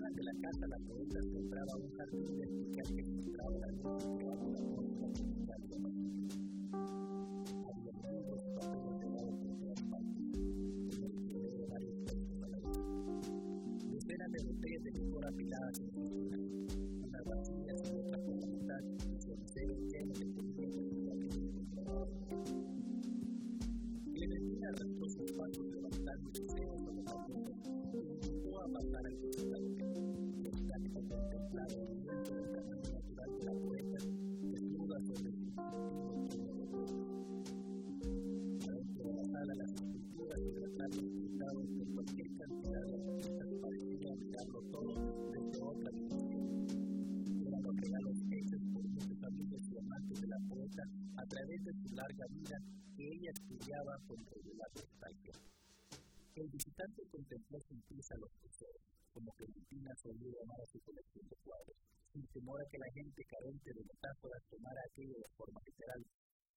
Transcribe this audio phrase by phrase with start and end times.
[0.00, 4.04] ventanas de la casa la poeta encontraba un jardín vertical que filtraba la luz
[5.76, 5.90] una.
[7.68, 9.80] Había en el la.
[13.90, 15.79] Decenas de botellas de licor apiladas
[51.30, 52.58] través de su larga vida
[52.98, 55.34] que ella estudiaba con regular distancia.
[56.34, 58.82] El visitante contempló sin prisa los museos,
[59.14, 61.78] como que Cristina solía llamar a su colección de cuadros,
[62.10, 66.02] sin temor a que la gente carente de metáforas tomara aquello de forma literal,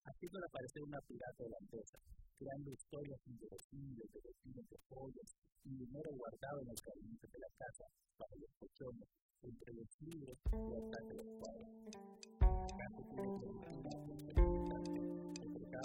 [0.10, 1.98] haciéndola parecer una pirata holandesa,
[2.34, 5.30] creando historias inverosímiles de vecinos de pollos
[5.70, 7.86] y dinero guardado en los gabinetes de la casa
[8.18, 9.10] para los colchones,
[9.44, 11.70] entre los libros y hasta los cuadros.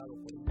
[0.00, 0.47] I don't know.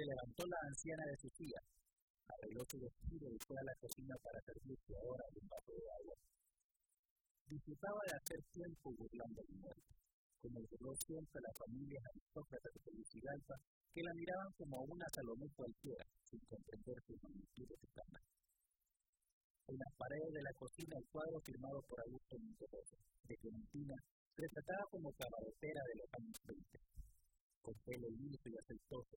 [0.00, 1.64] se levantó la anciana de sus tías,
[2.24, 5.86] arregló su vestido y fue a la cocina para servirse ahora de un vaso de
[6.00, 6.16] agua.
[7.52, 9.92] Disfrutaba de hacer tiempo burlando al muerto,
[10.40, 13.56] como llegó siempre a las familias aristócratas de Tegucigalpa,
[13.92, 18.18] que la miraban como a una Salomé cualquiera, sin comprender su magnitud de su cama.
[19.68, 22.96] En las paredes de la cocina, el cuadro firmado por Augusto Monterroso,
[23.28, 23.96] de Clementina,
[24.32, 26.88] retrataba como cabaretera de los años 20,
[27.60, 29.16] con pelo liso y aceitoso,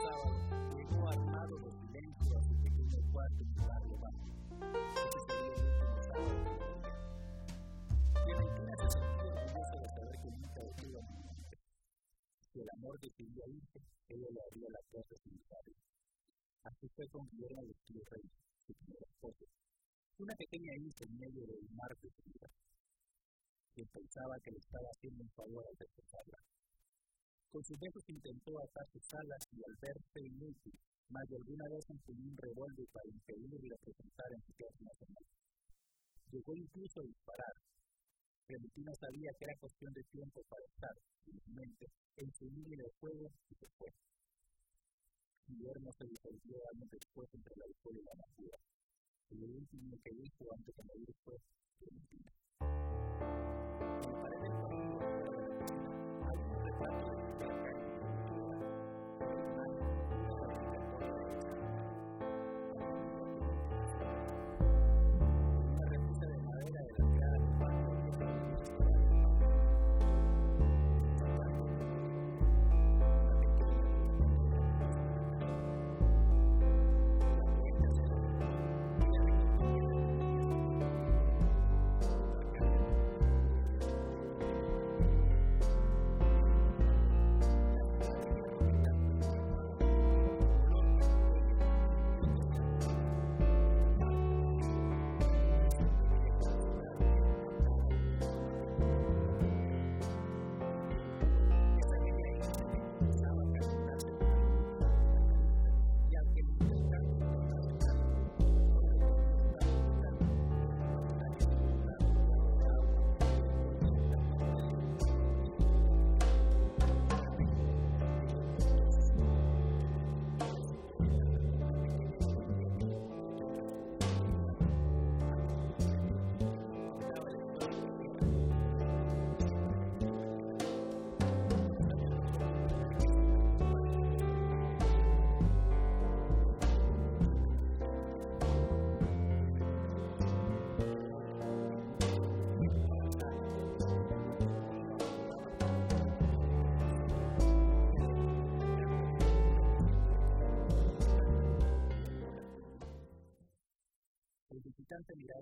[0.00, 0.30] traje
[0.76, 1.86] de montando en su
[3.54, 4.28] caballo orgulloso de
[13.00, 15.38] decidió irse, ella le abría la puerta sin.
[16.64, 18.02] Así fue con Guillermo de Tío.
[20.18, 22.48] Una pequeña isla en medio del mar de su vida,
[23.74, 26.38] quien pensaba que le estaba haciendo un favor al despertarla.
[27.50, 30.76] Con sus besos intentó atar sus alas y al verse inútil,
[31.08, 35.24] más de alguna vez empuñó un revólver para impedirle presentar en su tierra nacional.
[36.28, 37.54] Llegó incluso a disparar,
[38.48, 40.94] Clementina sabía que era cuestión de tiempo para estar,
[41.52, 41.86] mente
[42.16, 43.88] en su línea de fuego y fue.
[45.46, 48.56] Guillermo se disolvió años después entre la historia y la natura.
[49.30, 51.36] Y lo último que dijo antes de morir fue
[51.76, 52.32] Clementina.
[56.68, 57.27] La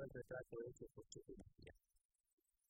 [0.04, 1.72] el retrato hecho por su dinastía.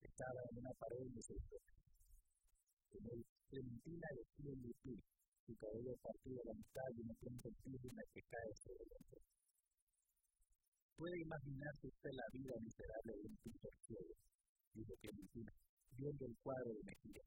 [0.00, 5.00] Estaba en una pared de su En el Clementina de en virtud,
[5.46, 7.54] su cabello partido a la mitad y una planta en
[8.12, 9.18] que cae sobre el otro.
[10.96, 14.14] Puede imaginarse usted la vida miserable de un pintor ciego,
[14.74, 15.52] dijo Clementina,
[15.92, 17.24] viendo el cuadro de Mejía.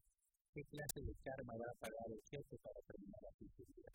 [0.53, 3.91] ¿Qué clase de karma va a pagar el jefe para terminar así su vida?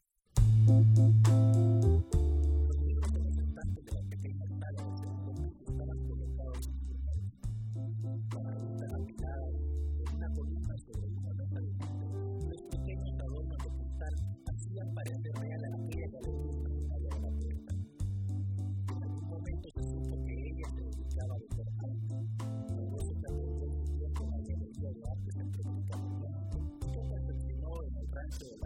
[28.39, 28.64] said,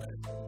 [0.00, 0.39] Wednesday.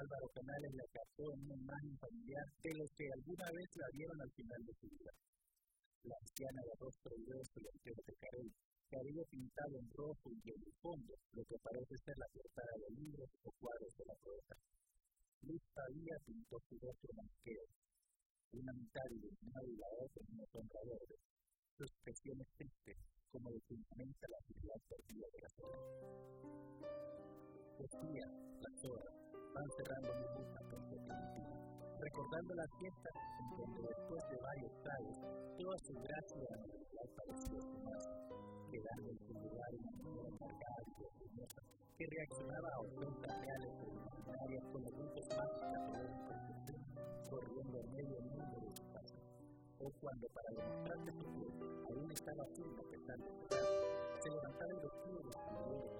[0.00, 4.16] Álvaro Canales la captó en una imagen familiar de los que alguna vez la vieron
[4.16, 5.12] al final de su vida.
[6.08, 8.14] La anciana de rostro grueso y entero de
[8.88, 12.74] que había pintado en rojo y en el fondo lo que parece ser la portada
[12.80, 14.56] de libros o cuadros de la poeta.
[15.44, 17.64] Luz Pavía pintó su rostro manqueo,
[18.56, 21.16] una mitad iluminada y la otra en una sombra verde.
[21.76, 22.92] Su expresión es triste,
[23.28, 25.78] como de la actividad perdida de la zona.
[27.80, 30.96] Las horas, van cerrando mi boca con su
[32.00, 35.16] recordando las fiestas en donde después de varios tragos,
[35.60, 38.02] toda su gracia y amabilidad pareció más,
[38.72, 41.60] quedando en su lugar una mujer amargada y orgullosa
[41.98, 46.40] que reaccionaba a ofensas reales e imaginarias con los grupos más categóricos
[47.30, 49.18] corriendo en medio mundo de su casa.
[49.80, 53.44] O cuando para demostrar que su cuerpo aún estaba firme a pesar de su
[54.20, 55.99] se levantaba el vestido de su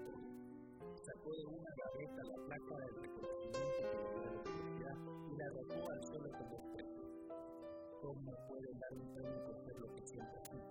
[1.01, 6.01] Sacó de una gaveta la placa del reconocimiento que le dio y la arrojó al
[6.05, 7.03] suelo con desprecio.
[8.05, 10.61] ¿Cómo puede dar un premio por ser lo que siempre fue?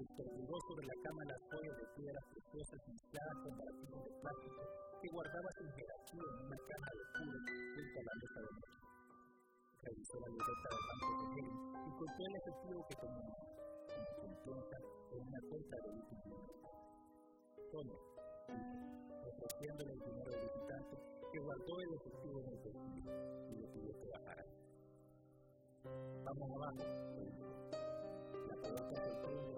[0.00, 4.62] Desperdigó sobre la cama las joyas de piedras preciosas mezcladas con baratillos de plástico
[4.96, 8.80] que guardaba sin jerarquía en una caja de puro junto a la mesa de noche.
[9.76, 14.76] Revisó la libreta del banco de Helen y contó el efectivo que tenía con confianza
[15.12, 16.28] en una cuenta de último
[18.48, 18.64] Tome,
[19.28, 20.96] ofreciéndole el dinero del visitante
[21.32, 23.12] que guardó el efectivo en el bolsillo
[23.50, 24.46] y le pidió que bajara.
[26.24, 26.78] Vamos abajo,
[28.48, 29.57] La palabra soltó un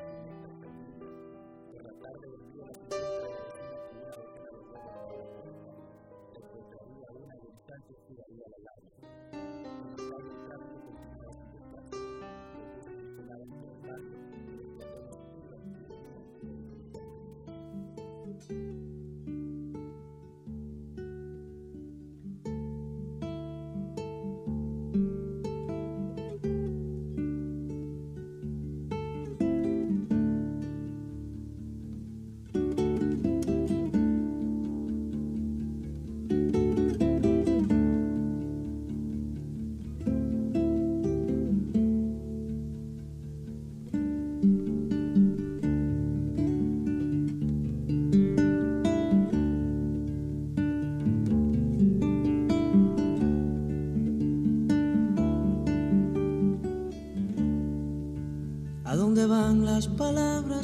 [0.00, 0.39] Thank you.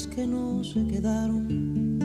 [0.05, 1.99] Que no se quedaron.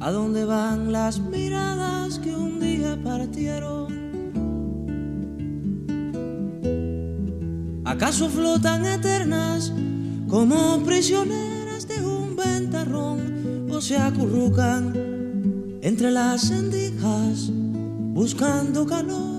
[0.00, 3.94] ¿A dónde van las miradas que un día partieron?
[7.84, 9.72] ¿Acaso flotan eternas
[10.28, 14.92] como prisioneras de un ventarrón o se acurrucan
[15.82, 17.52] entre las endijas
[18.12, 19.33] buscando calor?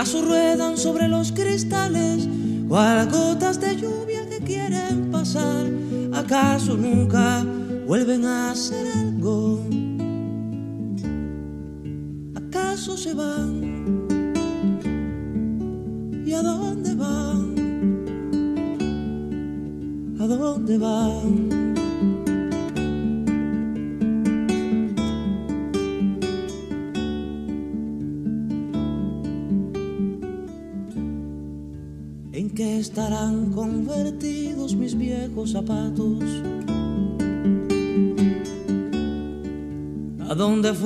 [0.00, 2.26] ¿Acaso ruedan sobre los cristales
[2.70, 5.66] cual gotas de lluvia que quieren pasar?
[6.14, 7.44] ¿Acaso nunca
[7.86, 9.62] vuelven a ser algo?
[12.34, 13.59] ¿Acaso se van?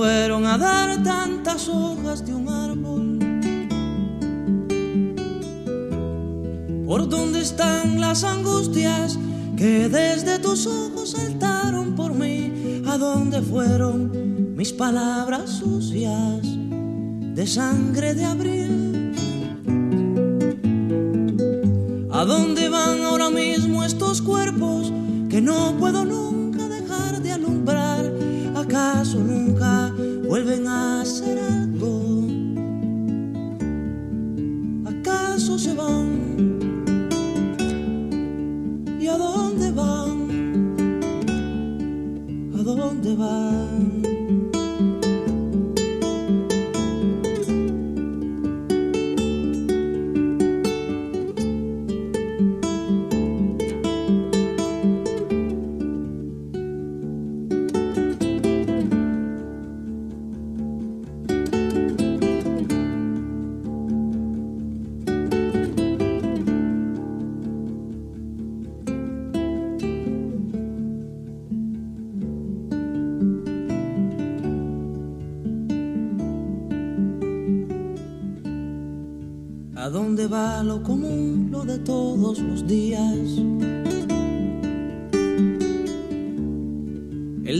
[0.04, 3.18] Fueron a dar tantas hojas de un árbol?
[6.86, 9.18] ¿Por dónde están las angustias
[9.56, 12.82] que desde tus ojos saltaron por mí?
[12.86, 16.42] ¿A dónde fueron mis palabras sucias
[17.38, 18.72] de sangre de abril?
[22.12, 24.92] ¿A dónde van ahora mismo estos cuerpos
[25.30, 26.23] que no puedo nunca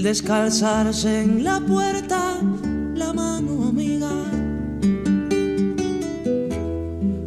[0.04, 2.36] descalzarse en la puerta,
[2.94, 4.12] la mano amiga.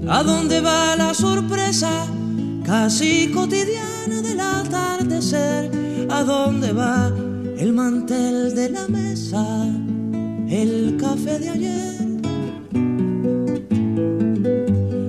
[0.08, 1.90] ¿A dónde va la sorpresa
[2.64, 5.72] casi cotidiana del atardecer?
[6.12, 7.12] ¿A dónde va
[7.58, 9.44] el mantel de la mesa,
[10.48, 11.96] el café de ayer?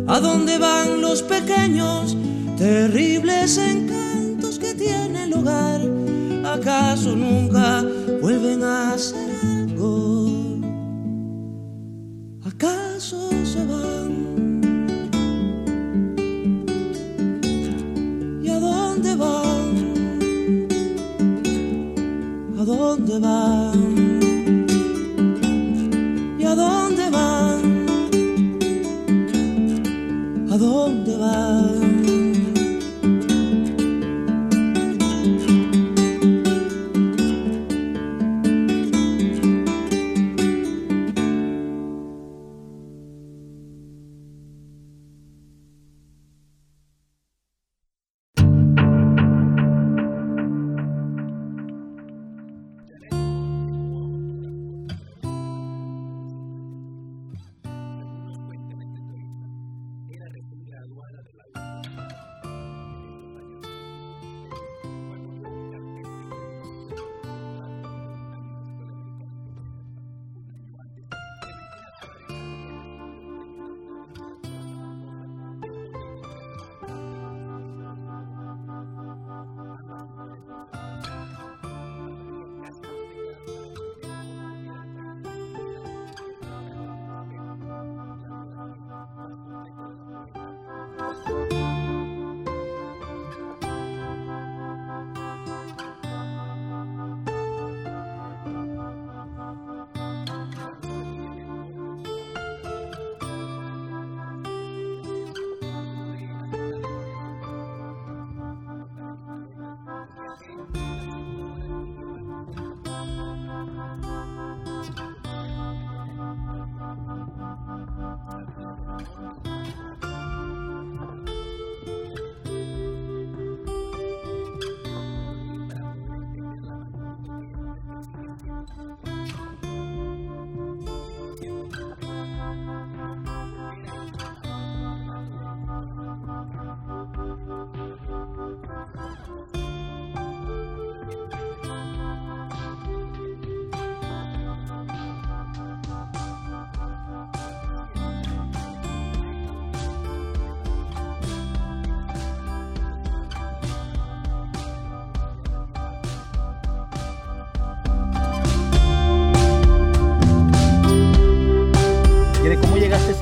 [0.07, 2.17] ¿A dónde van los pequeños,
[2.57, 5.78] terribles encantos que tiene el hogar?
[6.55, 7.85] ¿Acaso nunca
[8.23, 9.28] vuelven a ser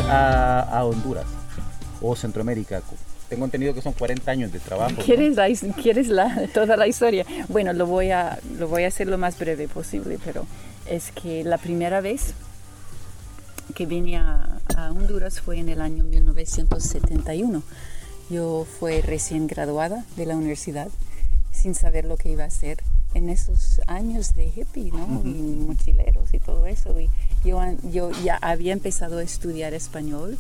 [0.09, 1.27] a, Honduras
[2.01, 2.83] o Centroamérica?
[3.29, 4.95] Tengo entendido que son 40 años de trabajo.
[5.05, 5.49] ¿Quieres, la,
[5.83, 7.27] ¿quieres la, toda la historia?
[7.49, 10.47] Bueno, lo voy, a, lo voy a hacer lo más breve posible, pero
[10.88, 12.35] es que la primera vez
[13.75, 17.62] que vine a, a Honduras fue en el año 1971.
[18.31, 20.88] Yo fui recién graduada de la universidad
[21.53, 22.79] sin saber lo que iba a hacer
[23.16, 25.22] en esos años de hippie, ¿no?
[25.24, 26.98] Y mochileros y todo eso.
[27.00, 27.09] Y
[27.44, 30.37] yo, yo ya había empezado a estudiar español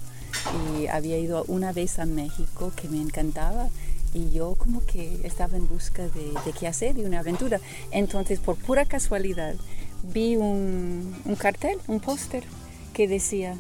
[0.78, 3.68] y había ido una vez a México que me encantaba
[4.12, 7.60] y yo como que estaba en busca de, de qué hacer y una aventura.
[7.90, 9.54] Entonces, por pura casualidad,
[10.02, 12.44] vi un, un cartel, un póster
[12.92, 13.56] que decía,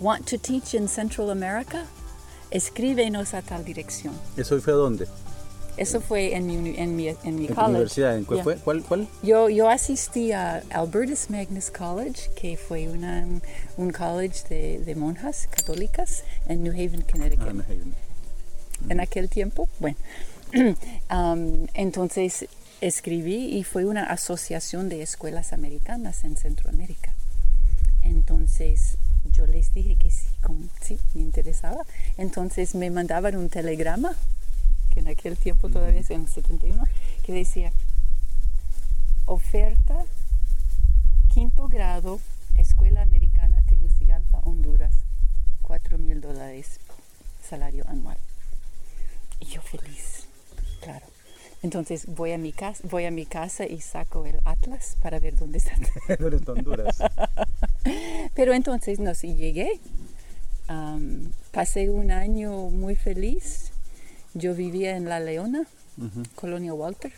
[0.00, 1.84] Want to teach in Central America?
[2.50, 4.14] Escríbenos a tal dirección.
[4.36, 5.06] ¿Eso fue a dónde?
[5.76, 7.70] Eso fue en mi, en mi, en mi ¿En tu college.
[7.70, 8.16] universidad?
[8.18, 8.44] ¿En cuál Yeah.
[8.44, 8.56] fue?
[8.56, 8.82] ¿Cuál?
[8.82, 9.08] cuál?
[9.22, 13.26] Yo, yo asistí a Albertus Magnus College, que fue una,
[13.78, 17.46] un college de, de monjas católicas en New Haven, Connecticut.
[17.60, 17.94] Ah, Haven.
[18.88, 19.96] En aquel tiempo, bueno.
[21.10, 22.46] um, entonces
[22.82, 27.14] escribí y fue una asociación de escuelas americanas en Centroamérica.
[28.02, 28.96] Entonces
[29.32, 31.86] yo les dije que sí, como, sí, me interesaba.
[32.18, 34.14] Entonces me mandaban un telegrama,
[34.92, 36.84] que en aquel tiempo todavía es en el 71,
[37.24, 37.72] que decía,
[39.24, 40.04] oferta,
[41.32, 42.20] quinto grado,
[42.56, 44.92] Escuela Americana Tegucigalpa, Honduras,
[45.62, 46.78] 4 mil dólares,
[47.42, 48.18] salario anual.
[49.40, 50.26] Y yo feliz,
[50.82, 51.06] claro.
[51.62, 55.36] Entonces voy a mi casa, voy a mi casa y saco el atlas para ver
[55.36, 55.72] dónde está.
[56.18, 56.98] ¿Dónde está Honduras?
[58.34, 59.80] Pero entonces, no, sí llegué.
[61.50, 63.71] Pasé un año muy feliz.
[64.34, 65.66] Yo vivía en La Leona.
[66.34, 67.12] Colonia Walter.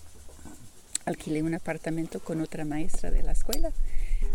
[1.04, 3.70] Alquilé un apartamento con otra maestra de la escuela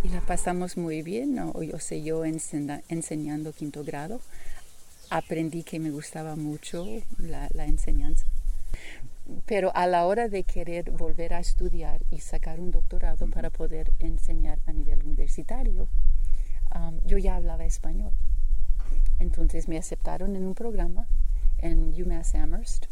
[0.04, 1.36] y la pasamos muy bien.
[1.36, 1.62] ¿no?
[1.62, 4.22] Yo sé, yo enseñando quinto grado,
[5.10, 6.86] aprendí que me gustaba mucho
[7.18, 8.26] la, la enseñanza.
[9.46, 13.92] Pero a la hora de querer volver a estudiar y sacar un doctorado para poder
[14.00, 15.88] enseñar a nivel universitario,
[16.74, 18.14] um, yo ya hablaba español.
[19.20, 21.08] Entonces me aceptaron en un programa
[21.60, 22.86] en UMass Amherst.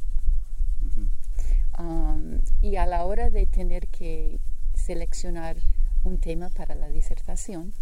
[1.78, 4.40] Um, y a la hora de tener que
[4.74, 5.58] seleccionar
[6.04, 7.74] un tema para la disertación,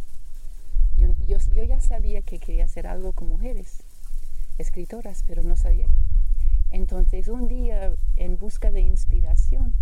[0.97, 3.83] yo, yo, yo ya sabía que quería hacer algo con mujeres,
[4.57, 5.97] escritoras, pero no sabía qué.
[6.71, 9.73] Entonces un día, en busca de inspiración,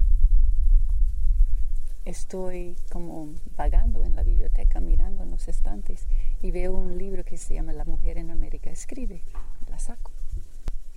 [2.06, 6.06] estoy como vagando en la biblioteca, mirando en los estantes
[6.42, 9.24] y veo un libro que se llama La mujer en América escribe,
[9.70, 10.12] la saco.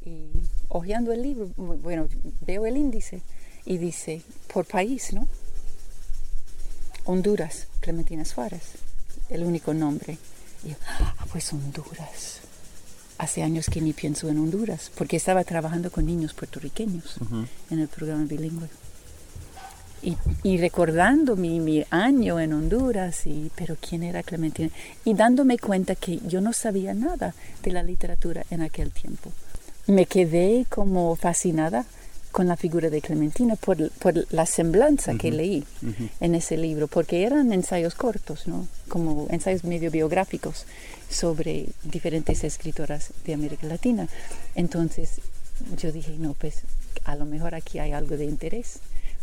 [0.07, 0.31] Y
[0.69, 2.07] hojeando el libro, bueno,
[2.43, 3.23] veo el índice
[3.65, 5.27] y dice, por país, ¿no?
[7.05, 8.63] Honduras, Clementina Suárez,
[9.29, 10.17] el único nombre.
[10.65, 12.41] Y yo, ah, pues Honduras.
[13.19, 17.17] Hace años que ni pienso en Honduras, porque estaba trabajando con niños puertorriqueños
[17.71, 18.69] en el programa bilingüe.
[20.03, 24.71] Y, y recordando mi, mi año en Honduras, y, pero quién era Clementina,
[25.05, 29.33] y dándome cuenta que yo no sabía nada de la literatura en aquel tiempo.
[29.87, 31.87] Me quedé como fascinada
[32.33, 35.65] con la figura de Clementina por, por la semblanza que leí
[36.21, 38.69] en ese libro, porque eran ensayos cortos, ¿no?
[38.89, 40.67] como ensayos medio biográficos
[41.09, 44.07] sobre diferentes escritoras de América Latina.
[44.55, 45.21] Entonces
[45.81, 46.63] yo dije, no, pues
[47.05, 48.81] a lo mejor aquí hay algo de interés.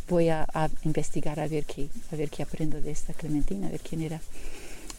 [0.10, 3.69] Voy a, a investigar a ver, qué, a ver qué aprendo de esta Clementina, a
[3.69, 4.21] ver quién era.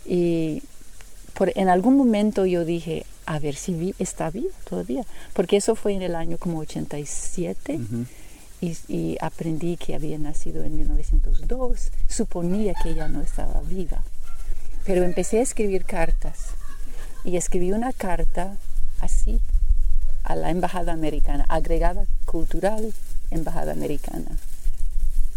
[0.06, 0.62] Y
[1.34, 5.74] por, en algún momento yo dije, a ver si vi, está viva todavía, porque eso
[5.74, 7.80] fue en el año como 87
[8.60, 14.02] y, y aprendí que había nacido en 1902, suponía que ella no estaba viva,
[14.84, 16.48] pero empecé a escribir cartas
[17.24, 18.56] y escribí una carta
[19.00, 19.40] así
[20.22, 22.92] a la embajada americana, agregada cultural
[23.30, 24.36] embajada americana.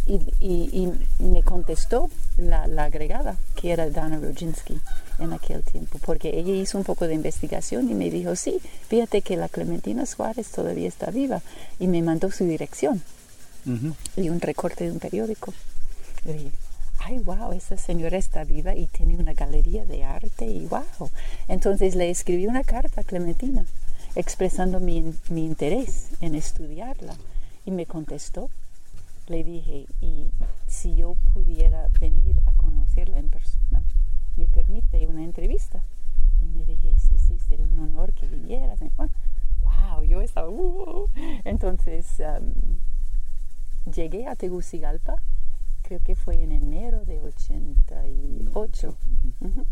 [0.08, 4.80] Y, y- y me contestó la, la agregada, que era Dana Roginski
[5.20, 9.22] en aquel tiempo, porque ella hizo un poco de investigación y me dijo, sí, fíjate
[9.22, 11.42] que la Clementina Suárez todavía está viva,
[11.80, 13.02] y me mandó su dirección
[13.66, 13.94] Ujú.
[14.16, 15.54] y un recorte de un periódico.
[16.26, 16.52] Yo dije,
[17.00, 21.10] ay, wow, esta señora está viva y tiene una galería de arte y wow.
[21.50, 23.66] Entonces le escribí una carta a Clementina
[24.16, 27.16] expresando mi, mi interés en estudiarla
[27.66, 28.50] y me contestó.
[29.28, 30.32] Le dije, y
[30.68, 33.84] si yo pudiera venir a conocerla en persona,
[34.38, 35.82] me permite una entrevista.
[36.42, 38.80] Y me dije, sí, sí, sería un honor que vinieras.
[38.82, 41.08] Y, "Ah, wow, yo estaba, "Uh".
[41.44, 42.54] entonces am,
[43.94, 45.16] llegué a Tegucigalpa,
[45.84, 48.96] creo que fue en enero de 88.
[49.42, 49.66] Ujú.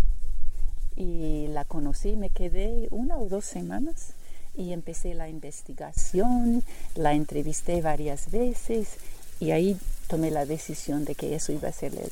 [0.97, 4.13] Y la conocí, me quedé una o dos semanas
[4.55, 6.63] y empecé la investigación,
[6.95, 8.97] la entrevisté varias veces
[9.39, 12.11] y ahí tomé la decisión de que eso iba a ser el,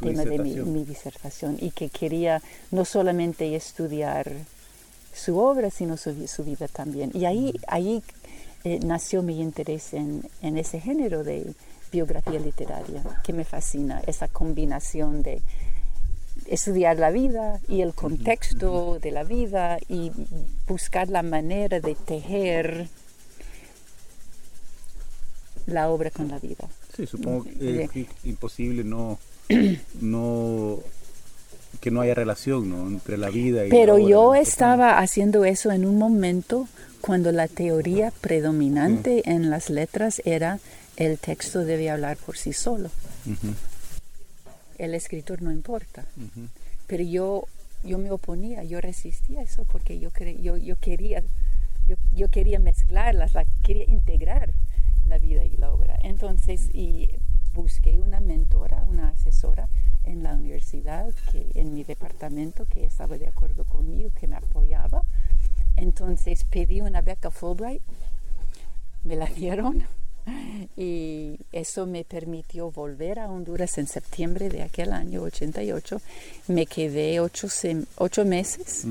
[0.00, 1.56] tema de mi, disertación.
[1.60, 4.32] y que quería no solamente estudiar
[5.14, 7.10] su obra, sino su, vida también.
[7.14, 8.02] Y ahí, ahí
[8.64, 11.54] eh, nació mi interés en, en ese género de
[11.92, 15.42] biografía literaria, que me fascina, esa combinación de
[16.46, 20.10] estudiar la vida y el contexto de la vida y
[20.66, 22.88] buscar la manera de tejer
[25.66, 26.68] la obra con la vida.
[26.96, 29.18] Sí, supongo que es imposible no,
[30.00, 30.80] no
[31.80, 32.86] que no haya relación ¿no?
[32.86, 36.68] entre la vida y Pero la yo estaba haciendo eso en un momento
[37.00, 40.60] cuando la teoría predominante en las letras era
[40.96, 42.90] el texto debe hablar por sí solo.
[44.78, 46.04] El escritor no importa.
[46.86, 47.48] Pero yo,
[47.82, 51.22] yo me oponía, yo resistía eso porque yo, yo, yo quería
[51.88, 54.52] yo, yo, quería mezclarlas, la, quería integrar
[55.06, 55.98] la vida y la obra.
[56.02, 57.08] Entonces, y
[57.52, 59.68] busqué una mentora, una asesora
[60.04, 65.02] en la universidad, que, en mi departamento, que estaba de acuerdo conmigo, que me apoyaba.
[65.76, 67.82] Entonces pedí una beca Fulbright,
[69.04, 69.84] me la dieron
[70.76, 76.00] y eso me permitió volver a Honduras en septiembre de aquel año 88.
[76.48, 77.48] Me quedé ocho,
[77.96, 78.86] ocho meses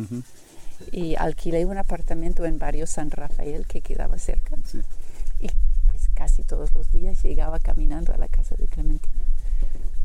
[0.92, 4.56] y alquilé un apartamento en barrio San Rafael que quedaba cerca.
[4.58, 4.84] Pues
[6.22, 9.24] casi todos los días llegaba caminando a la casa de Clementina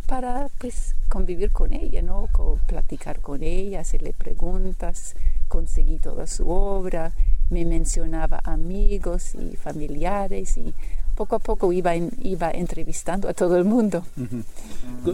[0.07, 2.31] para pues convivir con ella, ¿no?
[2.67, 5.15] platicar con ella, hacerle preguntas,
[5.47, 7.13] conseguí toda su obra,
[7.51, 10.73] me mencionaba amigos y familiares y
[11.17, 14.03] poco a poco iba, iba entrevistando a todo el mundo.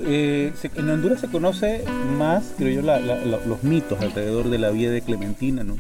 [0.05, 1.85] Eh, en Honduras se conoce
[2.17, 2.83] más, creo yo,
[3.45, 5.79] los mitos alrededor de la vida de Clementina, ¿no?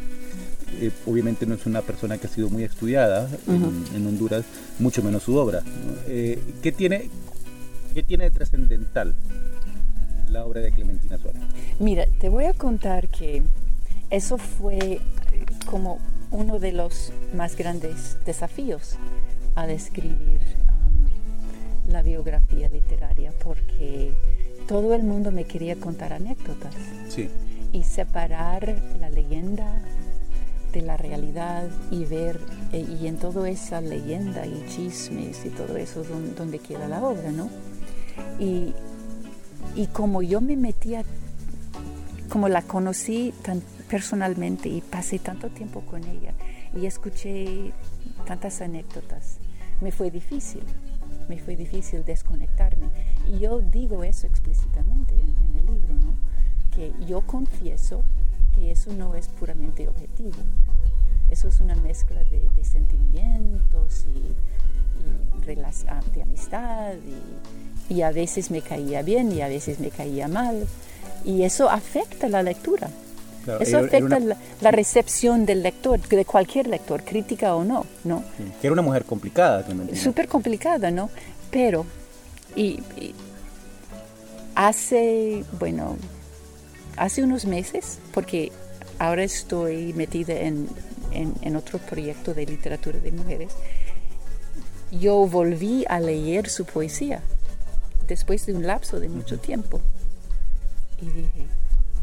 [0.80, 4.44] Eh, obviamente no es una persona que ha sido muy estudiada en, Honduras,
[4.78, 5.62] mucho menos su obra.
[6.08, 7.08] Eh, ¿qué, tiene,
[7.94, 9.14] ¿Qué tiene de trascendental
[10.30, 11.42] la obra de Clementina Suárez?
[11.78, 13.42] Mira, te voy a contar que
[14.11, 15.00] eso fue
[15.66, 15.98] como
[16.30, 18.96] uno de los más grandes desafíos
[19.54, 24.12] a describir um, la biografía literaria porque
[24.66, 26.74] todo el mundo me quería contar anécdotas
[27.72, 29.82] y separar la leyenda
[30.72, 32.40] de la realidad y ver
[32.72, 36.04] eh, y en toda esa leyenda y chismes y todo eso
[36.37, 37.50] donde, queda la obra, ¿no?
[38.38, 38.74] Y,
[39.76, 41.04] y como yo me metía,
[42.28, 46.32] como la conocí tan personalmente y pasé tanto tiempo con ella
[46.74, 47.72] y escuché
[48.26, 49.38] tantas anécdotas
[49.82, 50.62] me fue difícil,
[51.28, 52.88] me fue difícil desconectarme.
[53.26, 56.14] Y yo digo eso explícitamente en, el libro, ¿no?
[56.70, 58.04] que yo confieso
[58.55, 60.37] que eso no es puramente objetivo.
[61.31, 64.35] Eso es una mezcla de, sentimientos y,
[65.88, 66.95] ah, de amistad
[67.88, 70.67] y, y a veces me caía bien y a veces me caía mal.
[71.25, 72.88] Y eso afecta la lectura.
[73.61, 78.23] Eso afecta la, recepción del lector, de cualquier lector, crítica o no, ¿no?
[78.61, 79.65] Que era una mujer complicada.
[79.95, 81.11] Súper complicada, ¿no?
[81.51, 81.85] Pero,
[82.55, 82.81] y,
[84.55, 85.97] hace, bueno,
[86.96, 88.52] hace unos meses, porque
[88.98, 90.68] ahora estoy metida en,
[91.12, 93.52] en, otro proyecto de literatura de mujeres,
[94.90, 97.22] yo volví a leer su poesía
[98.09, 99.81] después de un lapso de mucho tiempo.
[101.00, 101.46] Y dije,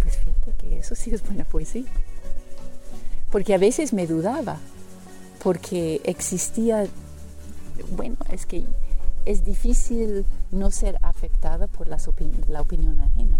[0.01, 1.85] pues fíjate que eso sí es buena poesía.
[3.31, 4.57] Porque a veces me dudaba,
[5.43, 6.87] porque existía,
[7.91, 8.63] bueno, es que
[9.29, 13.39] es difícil no ser afectada por la opinión ajena.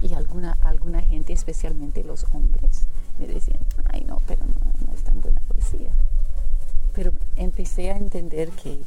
[0.00, 2.86] Y alguna, alguna gente, especialmente los hombres,
[3.18, 3.58] me decían,
[3.90, 5.90] ay no, pero no, no es tan buena poesía.
[6.94, 8.80] Pero empecé a entender que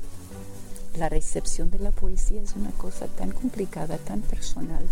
[0.98, 4.88] la recepción de la poesía es una cosa tan complicada, tan personal,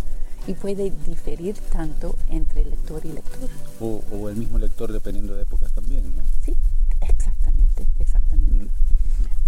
[0.46, 3.48] y puede diferir tanto entre lector y lector.
[3.80, 6.22] O, el mismo lector dependiendo de épocas también, ¿no?
[6.44, 6.54] Sí,
[7.00, 8.70] exactamente, exactamente.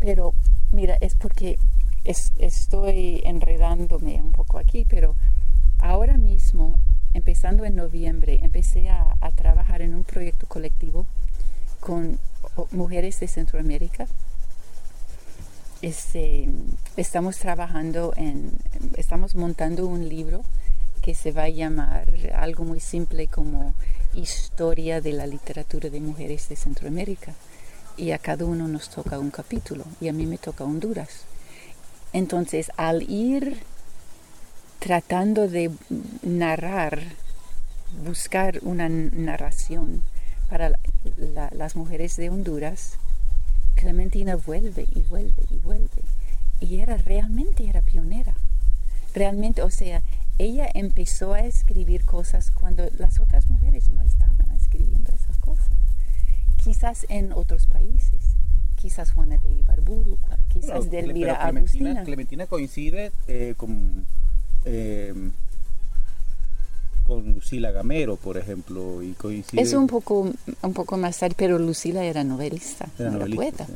[0.00, 0.34] Pero
[0.72, 1.56] mira, es porque
[2.04, 5.16] estoy enredándome un poco aquí, pero
[5.78, 6.78] ahora mismo,
[7.14, 11.06] empezando en noviembre, empecé a, trabajar en un proyecto colectivo
[11.80, 12.18] con
[12.70, 14.06] mujeres de Centroamérica.
[15.82, 16.48] Este,
[16.96, 18.52] estamos trabajando en,
[18.96, 20.44] estamos montando un libro
[21.02, 23.74] que se va a llamar algo muy simple como
[24.14, 27.34] Historia de la literatura de mujeres de Centroamérica.
[27.96, 31.26] Y a cada uno nos toca un capítulo y a mí me toca Honduras.
[32.14, 33.58] Entonces, al ir
[34.78, 35.72] tratando de
[36.22, 37.00] narrar
[38.04, 40.02] buscar una narración
[40.48, 40.78] para
[41.50, 42.98] las mujeres de Honduras,
[43.74, 46.02] Clementina vuelve y vuelve y vuelve.
[46.60, 48.36] Y era realmente era pionera.
[49.12, 50.00] Realmente, o sea,
[50.38, 55.66] ella empezó a escribir cosas cuando las otras mujeres no estaban escribiendo esas cosas.
[56.62, 58.33] Quizás en otros países,
[58.84, 60.18] quizás Juana de Ibarburu,
[60.52, 62.04] quizás de Elvira Agustina.
[62.04, 64.04] Clementina coincide eh, con
[64.66, 65.14] eh,
[67.06, 69.62] con Lucila Gamero, por ejemplo, y coincide...
[69.62, 73.66] Es un poco, un poco más tarde, pero Lucila era novelista, era, poeta.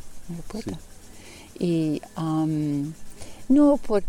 [1.58, 2.92] Y um,
[3.48, 4.02] no, por,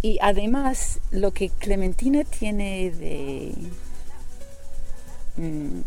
[0.00, 3.54] y además lo que Clementina tiene de,
[5.36, 5.80] mm,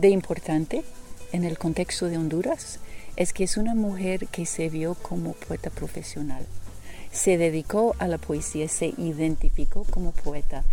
[0.00, 0.84] de importante
[1.30, 2.80] en el contexto de Honduras
[3.16, 6.46] es que es una mujer que se vio como poeta profesional.
[7.12, 10.64] Se dedicó a la poesía, se identificó como poeta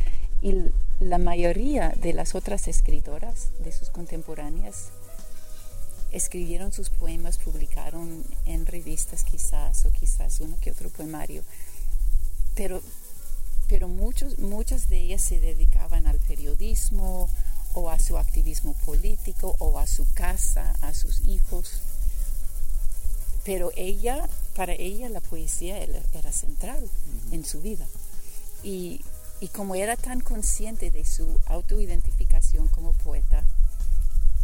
[0.42, 0.56] y
[1.00, 4.90] la mayoría de las otras escritoras de sus contemporáneas
[6.12, 11.44] escribieron sus poemas, publicaron en revistas quizás o quizás uno que otro poemario,
[12.56, 12.82] pero,
[13.68, 17.30] pero muchos, muchas de ellas se dedicaban al periodismo
[17.74, 21.82] o a su activismo político o a su casa, a sus hijos.
[23.44, 26.90] Pero ella, para ella la poesía era, central
[27.32, 27.88] en su vida.
[28.64, 29.02] Y
[29.42, 33.44] y como era tan consciente de su autoidentificación como poeta,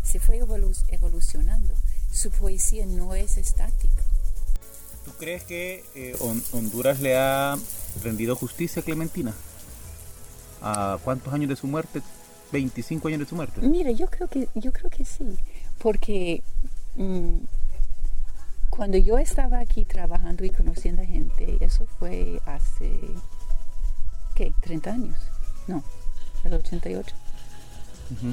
[0.04, 1.76] se fue evolucionando.
[2.12, 4.02] Su poesía no es estática.
[5.06, 6.16] ¿Tú crees que eh,
[6.52, 7.58] Honduras le ha
[8.04, 9.36] rendido justicia a Clementina?
[10.64, 12.02] ¿A cuántos años de su muerte?
[12.52, 13.62] ¿25 años de su muerte?
[13.62, 15.38] Mira, yo creo que, yo creo que sí,
[15.78, 16.42] porque
[16.96, 17.38] mm,
[18.78, 23.00] cuando yo estaba aquí trabajando y conociendo a gente, eso fue hace
[24.36, 24.54] ¿qué?
[24.62, 25.18] 30 años.
[25.66, 25.84] No,
[26.44, 27.16] el 88.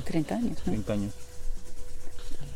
[0.05, 0.73] 30 años, ¿no?
[0.73, 1.15] 30 años.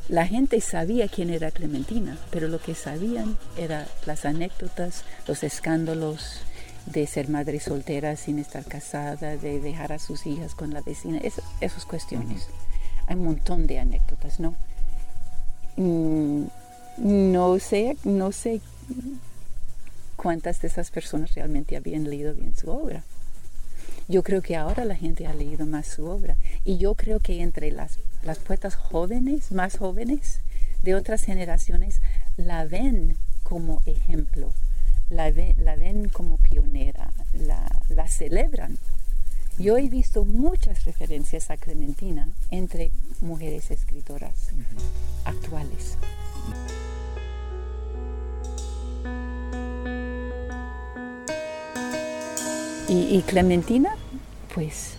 [0.08, 6.42] La gente sabía quién era Clementina, pero lo que sabían eran las anécdotas, los escándalos
[6.84, 11.20] de ser madre soltera sin estar casada, de dejar a sus hijas con la vecina,
[11.60, 12.48] esas cuestiones.
[13.06, 14.54] Hay un montón de anécdotas, ¿no?
[15.76, 16.46] Mm,
[17.00, 18.60] no sé, no sé
[20.16, 23.02] cuántas de esas personas realmente habían leído bien su obra.
[24.08, 27.42] Yo creo que ahora la gente ha leído más su obra y yo creo que
[27.42, 30.40] entre las, las poetas jóvenes, más jóvenes
[30.82, 32.00] de otras generaciones,
[32.36, 34.52] la ven como ejemplo,
[35.10, 38.78] la, la ven como pionera, la, la celebran.
[39.58, 44.50] Yo he visto muchas referencias a Clementina entre mujeres escritoras
[45.24, 45.98] actuales.
[52.88, 53.90] Y, Clementina,
[54.54, 54.94] pues,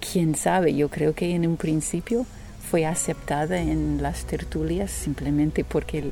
[0.00, 2.26] quién sabe, yo creo que en un principio
[2.68, 6.10] fue aceptada en las tertulias simplemente porque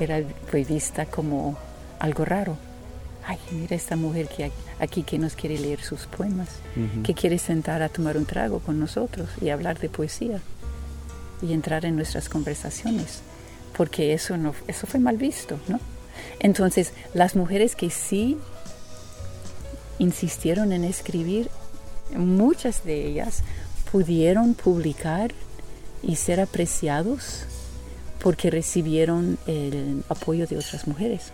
[0.00, 1.58] era, fue vista como
[1.98, 2.67] algo raro.
[3.30, 4.50] Ay, mira esta mujer que
[4.80, 6.48] aquí que nos quiere leer sus poemas,
[7.04, 10.40] que quiere sentar a tomar un trago con nosotros y hablar de poesía
[11.42, 13.20] y entrar en nuestras conversaciones,
[13.76, 15.78] porque eso no, eso fue mal visto, ¿no?
[16.40, 18.38] Entonces, las mujeres que sí
[19.98, 21.50] insistieron en escribir,
[22.16, 23.42] muchas de ellas
[23.92, 25.32] pudieron publicar
[26.02, 27.44] y ser apreciados
[28.20, 31.30] porque recibieron el apoyo de otras mujeres.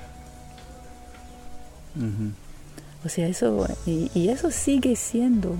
[3.04, 5.56] O sea, eso, y, eso sigue siendo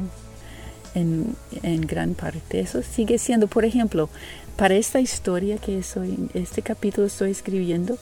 [0.95, 1.37] en,
[1.83, 4.09] gran parte, eso sigue siendo, por ejemplo,
[4.57, 7.99] para esta historia que soy, este capítulo estoy escribiendo,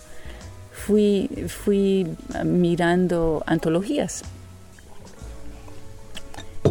[0.72, 2.06] fui, fui
[2.44, 4.22] mirando antologías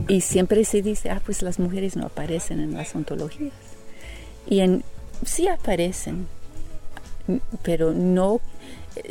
[0.07, 3.53] y siempre se dice, ah, pues las mujeres no aparecen en las ontologías.
[4.47, 4.83] Y en,
[5.25, 6.27] sí aparecen,
[7.63, 8.41] pero no,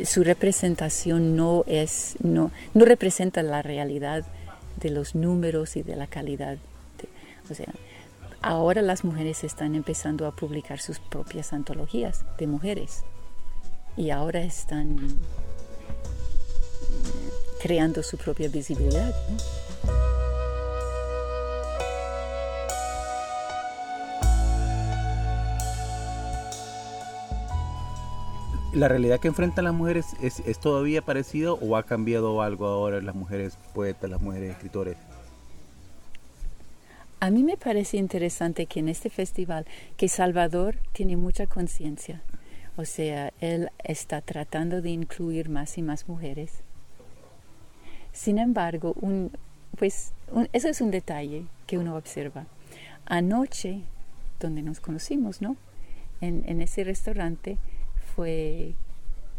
[0.05, 4.25] su representación no es, no, no representa la realidad
[4.77, 6.57] de los números y de la calidad.
[7.49, 7.73] o sea,
[8.41, 13.03] ahora las mujeres están empezando a publicar sus propias antologías de mujeres
[13.97, 14.97] y ahora están
[17.61, 19.13] creando su propia visibilidad.
[28.73, 33.15] ¿La realidad que enfrentan las mujeres es, todavía parecido o ha cambiado algo ahora las
[33.15, 34.95] mujeres poetas, las mujeres escritores?
[37.19, 39.65] A mí me parece interesante que en este festival,
[39.97, 42.21] que Salvador tiene mucha conciencia,
[42.77, 46.61] o sea, él está tratando de incluir más y más mujeres.
[48.13, 48.95] Sin embargo,
[49.77, 50.13] pues
[50.53, 52.45] eso es un detalle que uno observa.
[53.05, 53.81] Anoche,
[54.39, 55.57] donde nos conocimos, ¿no?
[56.21, 57.57] En ese restaurante
[58.21, 58.75] fue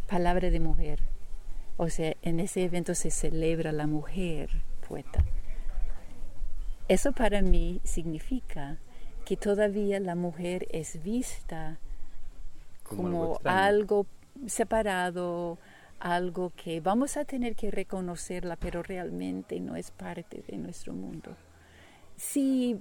[0.08, 0.98] palabra de mujer.
[1.76, 4.50] O sea, en ese evento se celebra la mujer
[4.88, 5.24] poeta.
[6.88, 8.78] Eso para mí significa
[9.24, 11.78] que todavía la mujer es vista
[12.82, 14.06] Como como, algo
[14.48, 15.58] separado,
[16.00, 21.36] algo que vamos a tener que reconocerla, pero realmente no es parte de nuestro mundo.
[22.16, 22.80] Sí,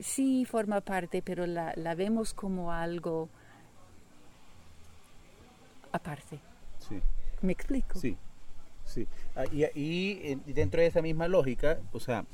[0.00, 3.28] sí forma parte, pero la, la vemos como algo
[5.94, 6.38] aparte.
[6.88, 7.00] Sí.
[7.40, 7.98] ¿Me explico?
[7.98, 8.16] Sí,
[8.84, 9.06] sí.
[9.36, 12.24] Ah, y, y, dentro de esa misma lógica, o sea,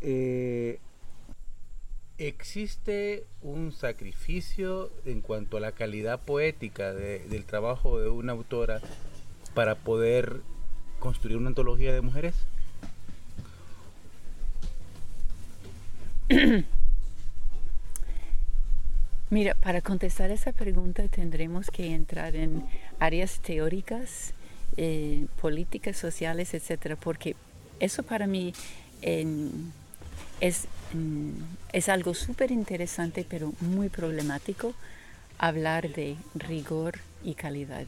[0.00, 0.78] eh,
[2.18, 8.80] existe un sacrificio en cuanto a la calidad poética de- del trabajo de una autora
[9.54, 10.40] para poder
[10.98, 12.34] construir una antología de mujeres.
[19.30, 22.64] Mira, para contestar esa pregunta tendremos que entrar en
[22.98, 24.32] áreas teóricas,
[24.78, 27.36] eh, políticas, sociales, etcétera, porque
[27.78, 28.54] eso para mí
[30.40, 30.66] es,
[31.72, 34.74] es algo súper interesante, pero muy problemático,
[35.36, 37.86] hablar de rigor y calidad.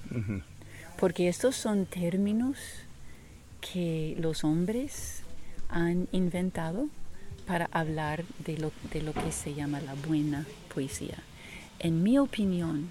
[0.99, 2.59] Porque estos son términos
[3.61, 5.23] que los hombres
[5.71, 6.89] han inventado
[7.47, 11.17] para hablar de lo, de lo que se llama la buena poesía.
[11.83, 12.91] En mi opinión,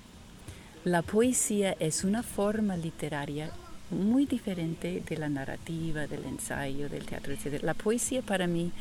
[0.83, 3.51] la poesía es una forma literaria
[3.91, 7.61] muy diferente de la narrativa, del ensayo, del teatro, etc.
[7.61, 8.71] La poesía para mí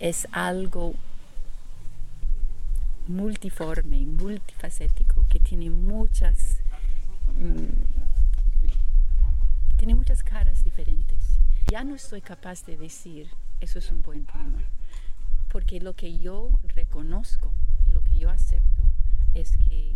[0.00, 0.94] es algo
[3.06, 6.58] multiforme, multifacético, que tiene muchas
[7.38, 7.94] mm,
[9.76, 11.38] tiene muchas caras diferentes.
[11.70, 13.28] Ya no estoy capaz de decir
[13.60, 14.58] eso es un buen poema,
[15.52, 17.52] porque lo que yo reconozco
[17.88, 18.73] y lo que yo acepto
[19.34, 19.92] es que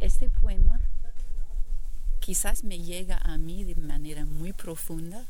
[0.00, 0.80] este poema
[2.20, 5.24] quizás me llega a mí de manera muy profunda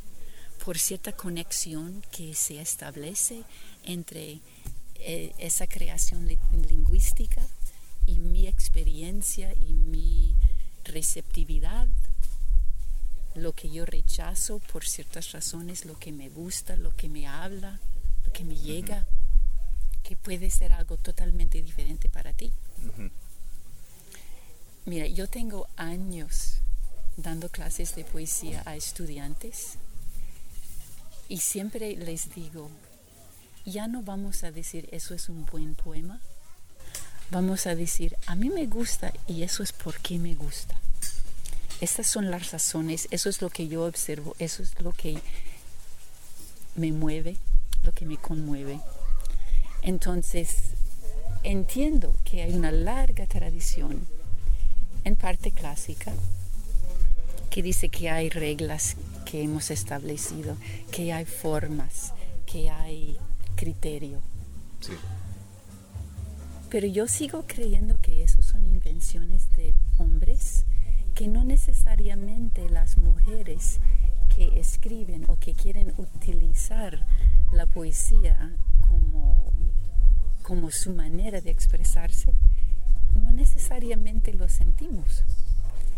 [0.65, 3.43] por cierta conexión que se establece
[3.85, 4.41] entre
[4.97, 6.39] eh, esa creación li-
[6.69, 7.47] lingüística
[8.07, 10.35] y mi experiencia y mi
[10.85, 11.89] receptividad
[13.35, 17.79] lo que yo rechazo por ciertas razones, lo que me gusta, lo que me habla,
[18.25, 19.07] lo que me llega,
[20.03, 22.51] que puede ser algo totalmente diferente para ti.
[24.85, 26.59] Mira, yo tengo años
[27.17, 29.79] dando clases de poesía a estudiantes
[31.29, 32.71] y siempre les digo,
[33.65, 36.21] ya no vamos a decir eso es un buen poema,
[37.31, 40.79] vamos a decir, a mí me gusta y eso es porque me gusta.
[41.81, 45.21] Estas son las razones, eso es lo que yo observo, eso es lo que
[46.75, 47.37] me mueve,
[47.83, 48.81] lo que me conmueve.
[49.83, 50.66] Entonces,
[51.47, 54.05] entiendo que hay una larga tradición,
[55.05, 56.13] en parte clásica,
[57.51, 60.57] que dice que hay reglas que hemos establecido,
[60.91, 62.13] que hay formas,
[62.47, 63.17] que hay
[63.55, 64.21] criterio.
[64.81, 64.93] Sí.
[66.69, 70.65] Pero yo sigo creyendo que eso son invenciones de hombres,
[71.15, 73.79] que no necesariamente las mujeres
[74.35, 77.07] que escriben o que quieren utilizar
[77.53, 78.51] la poesía
[80.47, 82.33] como su manera de expresarse,
[83.21, 85.25] no necesariamente lo sentimos.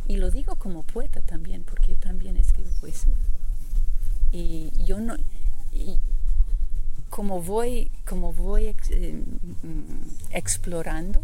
[0.06, 3.12] Y lo digo como poeta también, porque yo también escribo poesía.
[4.32, 5.16] Y yo no...
[5.70, 6.00] y
[7.10, 9.22] como voy, como voy eh,
[9.62, 11.22] mm, explorando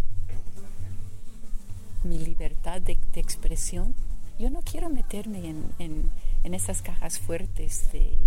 [2.02, 3.94] mi libertad de, de expresión,
[4.38, 6.10] yo no quiero meterme en, en,
[6.42, 8.18] en esas cajas fuertes de,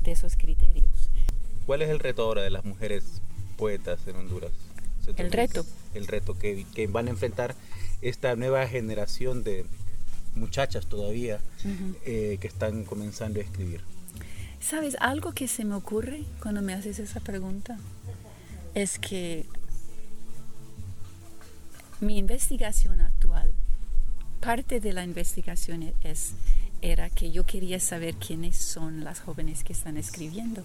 [0.00, 1.10] de esos criterios.
[1.66, 3.20] ¿Cuál es el reto ahora de las mujeres
[3.54, 4.52] poetas en Honduras?
[5.16, 5.66] El reto.
[5.94, 7.54] El reto que, que van a enfrentar
[8.00, 9.66] esta nueva generación de
[10.34, 11.40] muchachas todavía
[12.04, 13.80] eh, que están comenzando a escribir.
[14.60, 14.96] ¿Sabes?
[15.00, 17.78] Algo que se me ocurre cuando me haces esa pregunta
[18.74, 19.46] es que
[22.00, 23.52] mi investigación actual,
[24.40, 26.32] parte de la investigación es,
[26.82, 30.64] era que yo quería saber quiénes son las jóvenes que están escribiendo.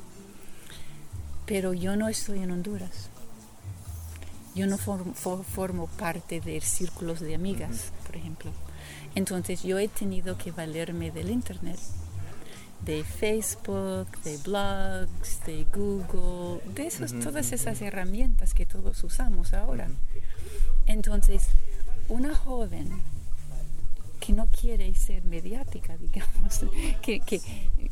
[1.49, 3.09] Pero yo no estoy en Honduras.
[4.55, 8.51] Yo no form- for- formo parte de círculos de amigas, por ejemplo.
[9.15, 11.79] Entonces yo he tenido que valerme del Internet
[12.85, 19.89] de Facebook, de blogs, de Google, de esos, todas esas herramientas que todos usamos ahora.
[20.85, 21.47] Entonces,
[22.07, 22.89] una joven
[24.29, 26.63] que no quiere ser mediática, digamos,
[27.01, 27.41] que, que,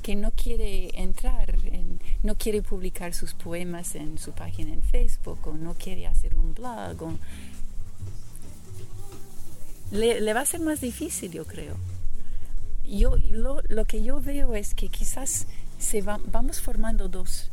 [0.03, 5.39] que no quiere entrar, en, no quiere publicar sus poemas en su página en Facebook
[5.47, 7.01] o no quiere hacer un blog.
[7.01, 7.17] O,
[9.89, 11.75] le, le va a ser más difícil, yo creo.
[12.85, 15.47] Yo, lo, lo que yo veo es que quizás
[15.79, 17.49] se va, vamos formando dos,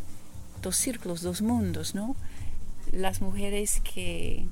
[0.61, 2.17] dos círculos, dos mundos, ¿no?
[2.93, 4.47] Las mujeres que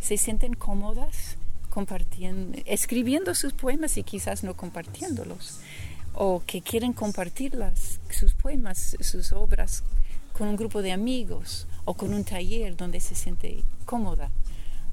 [0.00, 1.36] se sienten cómodas
[1.70, 5.60] compartiendo, escribiendo sus poemas y quizás no compartiéndolos,
[6.12, 9.84] o que quieren compartir las, sus poemas, sus obras
[10.32, 14.30] con un grupo de amigos o con un taller donde se siente cómoda.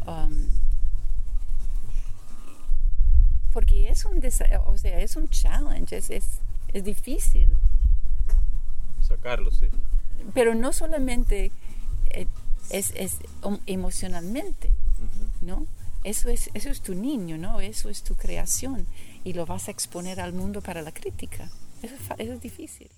[0.06, 0.48] Um,
[3.52, 4.22] porque es un,
[4.66, 6.26] o sea, es un challenge, es, es,
[6.74, 7.50] es difícil.
[9.02, 9.68] Sacarlo, sí.
[10.34, 11.52] Pero no solamente
[12.12, 12.28] eh,
[12.70, 13.18] es, es
[13.66, 14.70] emocionalmente,
[15.42, 15.66] ¿no?
[16.08, 17.60] Eso es, eso es tu niño, ¿no?
[17.60, 18.88] Eso es tu creación
[19.26, 21.50] y lo vas a exponer al mundo para la crítica.
[21.82, 22.90] Eso es, eso es difícil.